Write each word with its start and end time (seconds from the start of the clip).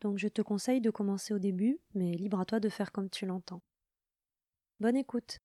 donc 0.00 0.18
je 0.18 0.28
te 0.28 0.42
conseille 0.42 0.80
de 0.80 0.90
commencer 0.90 1.34
au 1.34 1.38
début, 1.38 1.80
mais 1.94 2.12
libre 2.12 2.40
à 2.40 2.44
toi 2.44 2.60
de 2.60 2.68
faire 2.68 2.92
comme 2.92 3.10
tu 3.10 3.26
l'entends. 3.26 3.62
Bonne 4.80 4.96
écoute. 4.96 5.40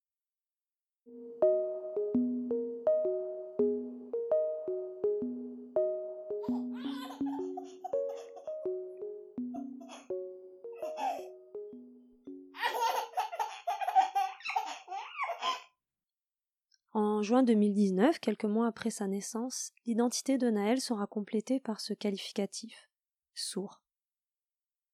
En 16.94 17.22
juin 17.22 17.44
2019, 17.44 18.20
quelques 18.20 18.44
mois 18.44 18.67
après 18.67 18.89
sa 18.89 19.08
naissance, 19.08 19.72
l'identité 19.86 20.38
de 20.38 20.49
Naël 20.49 20.81
sera 20.81 21.08
complétée 21.08 21.61
par 21.61 21.80
ce 21.80 21.94
qualificatif 21.94 22.89
sourd. 23.33 23.81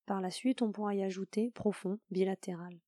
Par 0.08 0.22
la 0.22 0.32
suite, 0.32 0.62
on 0.62 0.72
pourra 0.72 0.96
y 0.96 1.04
ajouter 1.04 1.52
profond, 1.52 2.00
bilatéral. 2.10 2.80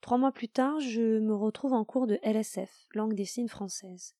Trois 0.00 0.18
mois 0.18 0.32
plus 0.32 0.48
tard, 0.48 0.80
je 0.80 1.20
me 1.20 1.34
retrouve 1.34 1.72
en 1.72 1.84
cours 1.84 2.08
de 2.08 2.18
LSF, 2.22 2.88
langue 2.92 3.14
des 3.14 3.24
signes 3.24 3.48
française. 3.48 4.16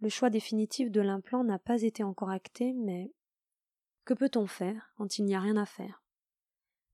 Le 0.00 0.08
choix 0.08 0.28
définitif 0.28 0.90
de 0.90 1.00
l'implant 1.00 1.44
n'a 1.44 1.60
pas 1.60 1.80
été 1.82 2.02
encore 2.02 2.30
acté, 2.30 2.74
mais 2.74 3.14
que 4.04 4.14
peut-on 4.14 4.48
faire 4.48 4.92
quand 4.96 5.18
il 5.18 5.24
n'y 5.24 5.34
a 5.36 5.40
rien 5.40 5.56
à 5.56 5.64
faire? 5.64 6.02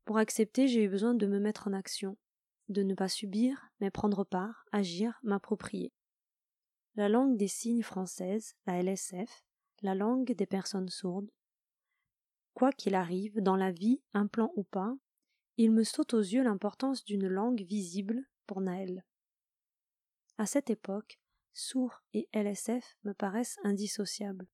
Pour 0.05 0.19
accepter, 0.19 0.69
j'ai 0.69 0.85
eu 0.85 0.89
besoin 0.89 1.15
de 1.15 1.27
me 1.27 1.41
mettre 1.41 1.67
en 1.69 1.73
action, 1.73 2.19
de 2.69 2.83
ne 2.83 2.95
pas 2.95 3.09
subir, 3.09 3.71
mais 3.81 3.91
prendre 3.91 4.25
part, 4.25 4.67
agir, 4.73 5.19
m'approprier. 5.23 5.93
La 6.97 7.09
langue 7.09 7.39
des 7.39 7.49
signes 7.49 7.83
française, 7.83 8.57
la 8.67 8.83
LSF, 8.83 9.43
la 9.81 9.95
langue 9.95 10.33
des 10.33 10.47
personnes 10.47 10.91
sourdes. 10.91 11.31
Quoi 12.55 12.73
qu'il 12.73 12.95
arrive, 12.95 13.41
dans 13.41 13.57
la 13.57 13.71
vie, 13.71 14.03
un 14.13 14.27
plan 14.27 14.53
ou 14.57 14.63
pas, 14.63 14.95
il 15.57 15.73
me 15.73 15.85
saute 15.85 16.15
aux 16.15 16.21
yeux 16.21 16.43
l'importance 16.43 17.05
d'une 17.05 17.29
langue 17.29 17.63
visible 17.63 18.23
pour 18.47 18.61
Naël. 18.61 19.05
À 20.39 20.47
cette 20.47 20.71
époque, 20.71 21.19
sourd 21.53 22.03
et 22.15 22.29
LSF 22.33 22.97
me 23.05 23.13
paraissent 23.13 23.59
indissociables. 23.65 24.49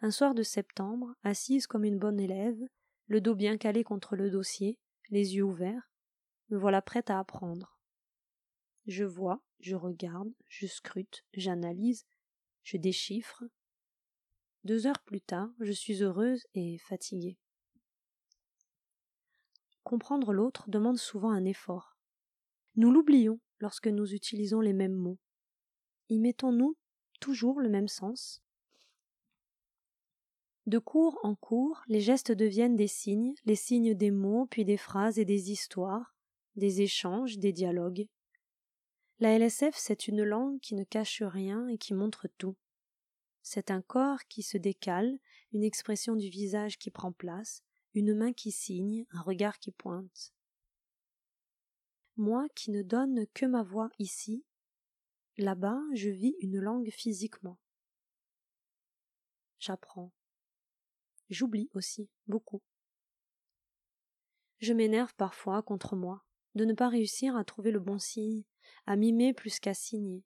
Un 0.00 0.10
soir 0.10 0.34
de 0.34 0.42
septembre, 0.42 1.14
assise 1.22 1.66
comme 1.66 1.84
une 1.84 1.98
bonne 1.98 2.20
élève, 2.20 2.60
le 3.06 3.20
dos 3.20 3.34
bien 3.34 3.56
calé 3.56 3.84
contre 3.84 4.16
le 4.16 4.30
dossier, 4.30 4.78
les 5.10 5.36
yeux 5.36 5.44
ouverts, 5.44 5.90
me 6.50 6.58
voilà 6.58 6.82
prête 6.82 7.10
à 7.10 7.18
apprendre. 7.18 7.78
Je 8.86 9.04
vois, 9.04 9.42
je 9.60 9.76
regarde, 9.76 10.32
je 10.48 10.66
scrute, 10.66 11.24
j'analyse, 11.32 12.04
je 12.64 12.76
déchiffre. 12.76 13.44
Deux 14.64 14.86
heures 14.86 15.02
plus 15.04 15.20
tard, 15.20 15.50
je 15.60 15.72
suis 15.72 16.02
heureuse 16.02 16.46
et 16.54 16.78
fatiguée. 16.78 17.36
Comprendre 19.82 20.32
l'autre 20.32 20.70
demande 20.70 20.96
souvent 20.96 21.30
un 21.30 21.44
effort. 21.44 21.98
Nous 22.76 22.90
l'oublions 22.90 23.38
lorsque 23.60 23.88
nous 23.88 24.14
utilisons 24.14 24.60
les 24.60 24.72
mêmes 24.72 24.94
mots. 24.94 25.18
Y 26.08 26.18
mettons-nous 26.18 26.76
toujours 27.20 27.60
le 27.60 27.68
même 27.68 27.88
sens? 27.88 28.42
De 30.66 30.78
cours 30.78 31.20
en 31.22 31.34
cours, 31.34 31.82
les 31.88 32.00
gestes 32.00 32.32
deviennent 32.32 32.76
des 32.76 32.88
signes, 32.88 33.34
les 33.44 33.56
signes 33.56 33.94
des 33.94 34.10
mots, 34.10 34.46
puis 34.46 34.64
des 34.64 34.78
phrases 34.78 35.18
et 35.18 35.26
des 35.26 35.50
histoires, 35.50 36.16
des 36.56 36.80
échanges, 36.80 37.38
des 37.38 37.52
dialogues. 37.52 38.08
La 39.18 39.38
LSF, 39.38 39.74
c'est 39.76 40.08
une 40.08 40.24
langue 40.24 40.58
qui 40.60 40.74
ne 40.74 40.84
cache 40.84 41.22
rien 41.22 41.68
et 41.68 41.76
qui 41.76 41.92
montre 41.92 42.28
tout. 42.38 42.56
C'est 43.46 43.70
un 43.70 43.82
corps 43.82 44.24
qui 44.24 44.42
se 44.42 44.56
décale, 44.56 45.18
une 45.52 45.64
expression 45.64 46.16
du 46.16 46.30
visage 46.30 46.78
qui 46.78 46.90
prend 46.90 47.12
place, 47.12 47.62
une 47.92 48.14
main 48.14 48.32
qui 48.32 48.50
signe, 48.50 49.04
un 49.12 49.20
regard 49.20 49.58
qui 49.58 49.70
pointe. 49.70 50.32
Moi 52.16 52.48
qui 52.54 52.70
ne 52.70 52.82
donne 52.82 53.26
que 53.34 53.44
ma 53.44 53.62
voix 53.62 53.90
ici, 53.98 54.46
là-bas 55.36 55.78
je 55.92 56.08
vis 56.08 56.34
une 56.40 56.58
langue 56.58 56.90
physiquement. 56.90 57.58
J'apprends. 59.58 60.10
J'oublie 61.28 61.68
aussi 61.74 62.08
beaucoup. 62.26 62.62
Je 64.60 64.72
m'énerve 64.72 65.14
parfois 65.16 65.62
contre 65.62 65.96
moi 65.96 66.24
de 66.54 66.64
ne 66.64 66.72
pas 66.72 66.88
réussir 66.88 67.36
à 67.36 67.44
trouver 67.44 67.72
le 67.72 67.80
bon 67.80 67.98
signe, 67.98 68.42
à 68.86 68.96
mimer 68.96 69.34
plus 69.34 69.60
qu'à 69.60 69.74
signer, 69.74 70.24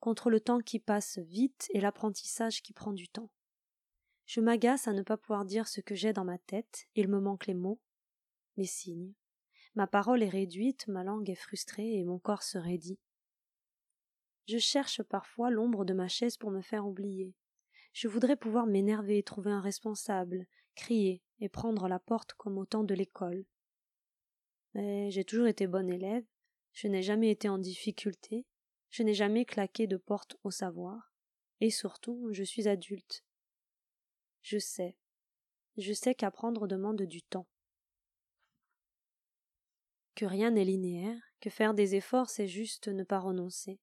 contre 0.00 0.30
le 0.30 0.40
temps 0.40 0.60
qui 0.60 0.80
passe 0.80 1.18
vite 1.18 1.68
et 1.70 1.80
l'apprentissage 1.80 2.62
qui 2.62 2.72
prend 2.72 2.92
du 2.92 3.08
temps. 3.08 3.30
Je 4.26 4.40
m'agace 4.40 4.88
à 4.88 4.92
ne 4.92 5.02
pas 5.02 5.16
pouvoir 5.16 5.44
dire 5.44 5.68
ce 5.68 5.80
que 5.80 5.94
j'ai 5.94 6.12
dans 6.12 6.24
ma 6.24 6.38
tête, 6.38 6.86
il 6.94 7.08
me 7.08 7.20
manque 7.20 7.46
les 7.46 7.54
mots, 7.54 7.80
les 8.56 8.64
signes. 8.64 9.12
Ma 9.74 9.86
parole 9.86 10.22
est 10.22 10.28
réduite, 10.28 10.88
ma 10.88 11.04
langue 11.04 11.30
est 11.30 11.34
frustrée 11.34 11.94
et 11.94 12.04
mon 12.04 12.18
corps 12.18 12.42
se 12.42 12.58
raidit. 12.58 12.98
Je 14.48 14.58
cherche 14.58 15.02
parfois 15.02 15.50
l'ombre 15.50 15.84
de 15.84 15.94
ma 15.94 16.08
chaise 16.08 16.36
pour 16.36 16.50
me 16.50 16.62
faire 16.62 16.86
oublier. 16.86 17.34
Je 17.92 18.08
voudrais 18.08 18.36
pouvoir 18.36 18.66
m'énerver, 18.66 19.22
trouver 19.22 19.50
un 19.50 19.60
responsable, 19.60 20.46
crier 20.74 21.22
et 21.40 21.48
prendre 21.48 21.88
la 21.88 21.98
porte 21.98 22.34
comme 22.34 22.58
au 22.58 22.64
temps 22.64 22.84
de 22.84 22.94
l'école, 22.94 23.44
mais 24.74 25.10
j'ai 25.10 25.24
toujours 25.24 25.46
été 25.46 25.66
bonne 25.66 25.90
élève, 25.90 26.24
je 26.72 26.88
n'ai 26.88 27.02
jamais 27.02 27.30
été 27.30 27.48
en 27.48 27.58
difficulté, 27.58 28.46
je 28.90 29.02
n'ai 29.02 29.14
jamais 29.14 29.44
claqué 29.44 29.86
de 29.86 29.96
porte 29.96 30.36
au 30.42 30.50
savoir, 30.50 31.12
et 31.60 31.70
surtout 31.70 32.28
je 32.32 32.42
suis 32.42 32.68
adulte. 32.68 33.24
Je 34.42 34.58
sais, 34.58 34.96
je 35.76 35.92
sais 35.92 36.14
qu'apprendre 36.14 36.66
demande 36.66 37.02
du 37.02 37.22
temps. 37.22 37.46
Que 40.14 40.26
rien 40.26 40.50
n'est 40.50 40.64
linéaire, 40.64 41.20
que 41.40 41.50
faire 41.50 41.74
des 41.74 41.94
efforts 41.94 42.30
c'est 42.30 42.48
juste 42.48 42.88
ne 42.88 43.04
pas 43.04 43.20
renoncer. 43.20 43.80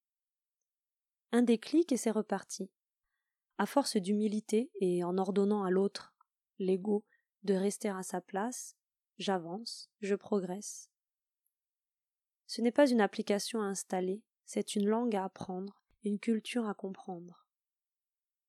Un 1.31 1.41
déclic 1.41 1.91
et 1.91 1.97
c'est 1.97 2.11
reparti. 2.11 2.69
À 3.57 3.65
force 3.65 3.97
d'humilité 3.97 4.69
et 4.79 5.03
en 5.03 5.17
ordonnant 5.17 5.63
à 5.63 5.71
l'autre, 5.71 6.13
l'ego, 6.59 7.03
de 7.43 7.53
rester 7.53 7.89
à 7.89 8.03
sa 8.03 8.21
place, 8.21 8.75
j'avance, 9.17 9.89
je 10.01 10.15
progresse. 10.15 10.89
Ce 12.45 12.61
n'est 12.61 12.71
pas 12.71 12.89
une 12.89 13.01
application 13.01 13.61
à 13.61 13.65
installer, 13.65 14.21
c'est 14.47 14.75
une 14.75 14.87
langue 14.87 15.15
à 15.15 15.25
apprendre, 15.25 15.83
une 16.03 16.19
culture 16.19 16.67
à 16.67 16.73
comprendre. 16.73 17.45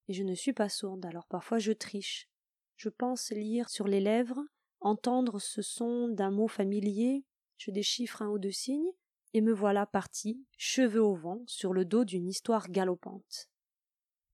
Et 0.07 0.15
je 0.15 0.23
ne 0.23 0.35
suis 0.35 0.53
pas 0.53 0.69
sourde, 0.69 1.05
alors 1.05 1.27
parfois 1.27 1.59
je 1.59 1.73
triche. 1.73 2.31
Je 2.77 2.89
pense 2.89 3.31
lire 3.31 3.69
sur 3.69 3.89
les 3.89 4.01
lèvres, 4.01 4.41
entendre 4.81 5.41
ce 5.41 5.61
son 5.61 6.09
d'un 6.09 6.31
mot 6.31 6.47
familier, 6.47 7.25
je 7.57 7.73
déchiffre 7.73 8.23
un 8.23 8.29
ou 8.29 8.39
deux 8.39 8.53
signes, 8.53 8.93
et 9.35 9.41
me 9.41 9.53
voilà 9.53 9.87
parti, 9.87 10.47
cheveux 10.57 11.03
au 11.03 11.17
vent, 11.17 11.43
sur 11.47 11.73
le 11.73 11.85
dos 11.85 12.05
d'une 12.05 12.29
histoire 12.29 12.71
galopante. 12.71 13.51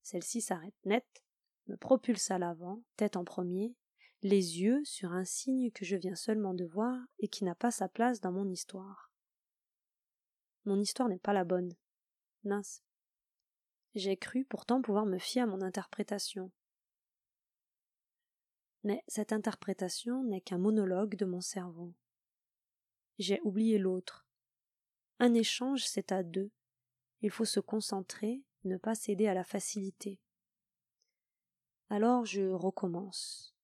Celle-ci 0.02 0.42
s'arrête 0.42 0.76
net, 0.84 1.25
me 1.66 1.76
propulse 1.76 2.31
à 2.31 2.38
l'avant, 2.38 2.82
tête 2.96 3.16
en 3.16 3.25
premier, 3.25 3.75
les 4.20 4.60
yeux 4.60 4.82
sur 4.84 5.12
un 5.12 5.25
signe 5.25 5.70
que 5.70 5.86
je 5.86 5.96
viens 5.96 6.14
seulement 6.14 6.52
de 6.52 6.66
voir 6.66 6.98
et 7.19 7.28
qui 7.28 7.44
n'a 7.44 7.54
pas 7.54 7.70
sa 7.70 7.88
place 7.88 8.20
dans 8.20 8.32
mon 8.32 8.49
histoire. 8.50 9.13
Mon 10.64 10.81
histoire 10.81 11.08
n'est 11.08 11.19
pas 11.19 11.32
la 11.32 11.44
bonne. 11.44 11.75
Mince. 12.44 12.82
J'ai 13.94 14.16
cru 14.16 14.44
pourtant 14.44 14.82
pouvoir 14.82 15.06
me 15.06 15.19
fier 15.19 15.43
à 15.43 15.46
mon 15.46 15.61
interprétation. 15.62 16.50
Mais 18.82 19.02
cette 19.08 19.32
interprétation 19.32 20.25
n'est 20.25 20.40
qu'un 20.40 20.58
monologue 20.58 21.16
de 21.16 21.25
mon 21.25 21.40
cerveau. 21.40 21.94
J'ai 23.19 23.40
oublié 23.43 23.78
l'autre. 23.78 24.26
Un 25.20 25.34
échange, 25.34 25.84
c'est 25.84 26.12
à 26.12 26.22
deux. 26.22 26.50
Il 27.22 27.31
faut 27.31 27.44
se 27.44 27.60
concentrer, 27.60 28.43
ne 28.64 28.76
pas 28.76 28.94
céder 28.94 29.26
à 29.26 29.34
la 29.34 29.44
facilité. 29.44 30.19
Alors 31.88 32.25
je 32.25 32.43
recommence. 32.43 33.55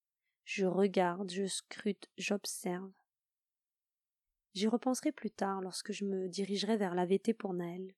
Je 0.44 0.66
regarde, 0.66 1.30
je 1.30 1.46
scrute, 1.46 2.08
j'observe. 2.16 2.92
J'y 4.52 4.66
repenserai 4.66 5.12
plus 5.12 5.30
tard 5.30 5.60
lorsque 5.60 5.92
je 5.92 6.04
me 6.04 6.28
dirigerai 6.28 6.76
vers 6.76 6.94
la 6.94 7.06
VT 7.06 7.34
pour 7.34 7.54
Naël. 7.54 7.94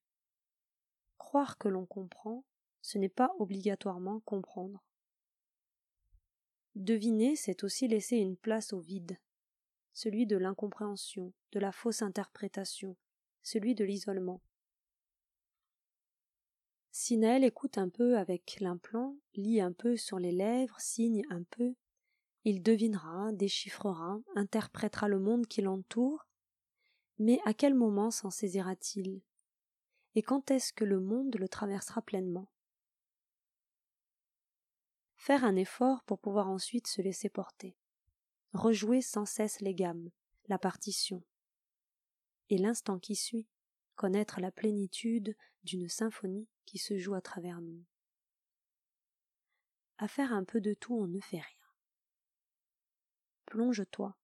Croire 1.19 1.56
que 1.56 1.69
l'on 1.69 1.87
comprend, 1.87 2.44
ce 2.82 2.99
n'est 2.99 3.08
pas 3.08 3.34
obligatoirement 3.38 4.20
comprendre. 4.20 4.84
Deviner, 6.75 7.37
c'est 7.37 7.64
aussi 7.64 7.88
laisser 7.88 8.16
une 8.16 8.37
place 8.37 8.72
au 8.72 8.81
vide. 8.81 9.19
celui 9.94 10.26
de 10.26 10.38
l'incompréhension, 10.38 11.34
de 11.52 11.60
la 11.60 11.70
fausse 11.70 12.00
interprétation, 12.00 12.96
celui 13.43 13.75
de 13.75 13.84
l'isolement. 13.84 14.40
Si 16.90 17.19
Naël 17.19 17.44
écoute 17.44 17.76
un 17.76 17.90
peu 17.90 18.16
avec 18.16 18.58
l'implant, 18.60 19.16
lit 19.34 19.60
un 19.60 19.72
peu 19.72 19.98
sur 19.98 20.19
les 20.19 20.32
lèvres, 20.32 20.81
signe 20.81 21.25
un 21.28 21.43
peu, 21.43 21.75
il 22.44 22.62
devinera, 22.62 23.32
déchiffrera, 23.32 24.19
interprétera 24.34 25.08
le 25.08 25.19
monde 25.19 25.46
qui 25.46 25.60
l'entoure, 25.60 26.26
mais 27.22 27.40
à 27.44 27.54
quel 27.54 27.74
moment 27.74 28.10
s'en 28.10 28.30
saisira-t-il? 28.30 29.22
Et 30.14 30.22
quand 30.22 30.50
est-ce 30.50 30.72
que 30.72 30.84
le 30.84 31.00
monde 31.00 31.36
le 31.36 31.48
traversera 31.48 32.02
pleinement? 32.02 32.50
Faire 35.16 35.44
un 35.44 35.56
effort 35.56 36.02
pour 36.02 36.19
pouvoir 36.19 36.48
ensuite 36.48 36.86
se 36.86 37.00
laisser 37.00 37.28
porter. 37.28 37.76
Rejouer 38.52 39.00
sans 39.00 39.24
cesse 39.24 39.60
les 39.60 39.74
gammes, 39.74 40.10
la 40.48 40.58
partition. 40.58 41.22
Et 42.50 42.58
l'instant 42.58 42.98
qui 42.98 43.14
suit, 43.14 43.48
connaître 43.94 44.40
la 44.40 44.50
plénitude 44.50 45.36
d'une 45.62 45.88
symphonie 45.88 46.48
qui 46.66 46.78
se 46.78 46.98
joue 46.98 47.14
à 47.14 47.20
travers 47.20 47.60
nous. 47.60 47.84
À 49.98 50.08
faire 50.08 50.32
un 50.32 50.44
peu 50.44 50.60
de 50.60 50.74
tout, 50.74 50.94
on 50.94 51.06
ne 51.06 51.20
fait 51.20 51.38
rien 51.38 51.62
plonge-toi. 53.52 54.16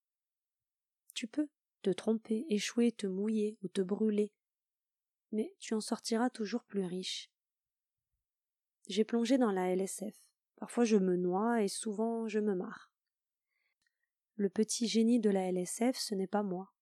Tu 1.13 1.27
peux 1.27 1.51
te 1.83 1.91
tromper, 1.91 2.47
échouer, 2.49 2.93
te 2.93 3.07
mouiller 3.07 3.59
ou 3.63 3.69
te 3.69 3.81
brûler, 3.81 4.33
mais 5.33 5.55
tu 5.59 5.75
en 5.75 5.81
sortiras 5.81 6.31
toujours 6.31 6.65
plus 6.65 6.85
riche. 6.85 7.31
J'ai 8.89 9.05
plongé 9.05 9.39
dans 9.39 9.53
la 9.53 9.75
LSF. 9.75 10.17
Parfois 10.57 10.85
je 10.85 10.97
me 10.97 11.17
noie 11.17 11.63
et 11.63 11.69
souvent 11.69 12.27
je 12.27 12.41
me 12.41 12.55
marre. 12.55 12.91
Le 14.37 14.49
petit 14.49 14.89
génie 14.89 15.21
de 15.21 15.31
la 15.31 15.51
LSF, 15.53 15.97
ce 15.97 16.15
n'est 16.15 16.27
pas 16.27 16.43
moi. 16.43 16.73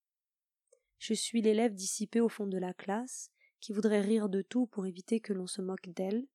Je 0.99 1.15
suis 1.15 1.43
l'élève 1.43 1.75
dissipé 1.75 2.21
au 2.21 2.29
fond 2.29 2.47
de 2.47 2.59
la 2.59 2.73
classe, 2.73 3.31
qui 3.61 3.73
voudrait 3.73 4.01
rire 4.01 4.29
de 4.29 4.43
tout 4.43 4.67
pour 4.67 4.87
éviter 4.87 5.21
que 5.21 5.33
l'on 5.33 5.47
se 5.47 5.61
moque 5.61 5.89
d'elle. 5.89 6.27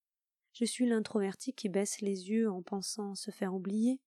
Je 0.53 0.65
suis 0.65 0.87
l'introverti 0.87 1.53
qui 1.53 1.69
baisse 1.69 2.01
les 2.01 2.29
yeux 2.29 2.49
en 2.49 2.61
pensant 2.61 3.15
se 3.15 3.31
faire 3.31 3.53
oublier. 3.53 4.01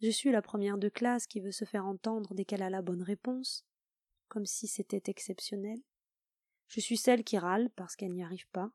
Je 0.00 0.10
suis 0.10 0.32
la 0.32 0.42
première 0.42 0.78
de 0.78 0.88
classe 0.88 1.26
qui 1.26 1.40
veut 1.40 1.52
se 1.52 1.64
faire 1.64 1.84
entendre 1.84 2.34
dès 2.34 2.44
qu'elle 2.44 2.62
a 2.62 2.70
la 2.70 2.82
bonne 2.82 3.02
réponse, 3.02 3.66
comme 4.32 4.46
si 4.46 4.66
c'était 4.66 5.10
exceptionnel. 5.10 5.78
Je 6.66 6.80
suis 6.80 6.96
celle 6.96 7.22
qui 7.22 7.36
râle 7.36 7.68
parce 7.76 7.96
qu'elle 7.96 8.14
n'y 8.14 8.24
arrive 8.24 8.48
pas, 8.48 8.70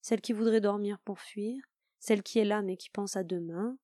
celle 0.00 0.22
qui 0.22 0.32
voudrait 0.32 0.62
dormir 0.62 0.98
pour 1.00 1.20
fuir, 1.20 1.62
celle 1.98 2.22
qui 2.22 2.38
est 2.38 2.46
là 2.46 2.62
mais 2.62 2.78
qui 2.78 2.88
pense 2.88 3.14
à 3.14 3.22
demain. 3.22 3.76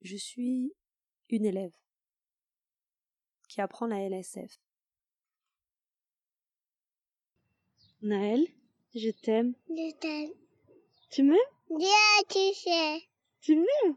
Je 0.00 0.16
suis 0.16 0.72
une 1.28 1.44
élève 1.44 1.76
qui 3.50 3.60
apprend 3.60 3.86
la 3.86 4.00
LSF. 4.00 4.58
Naël, 8.00 8.46
je 8.94 9.10
t'aime. 9.10 9.52
Je 9.68 9.94
t'aime. 9.96 10.32
Tu 11.10 11.22
m'aimes? 11.22 11.36
Bien, 11.68 12.22
tu 12.30 12.54
sais. 12.54 13.02
Tu 13.42 13.56
m'aimes? 13.56 13.96